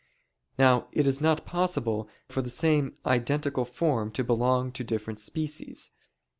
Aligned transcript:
Now 0.57 0.87
it 0.91 1.05
is 1.05 1.21
not 1.21 1.45
possible 1.45 2.09
for 2.27 2.41
the 2.41 2.49
same 2.49 2.97
identical 3.05 3.65
form 3.65 4.09
to 4.13 4.23
belong 4.23 4.71
to 4.71 4.83
different 4.83 5.19
species. 5.19 5.91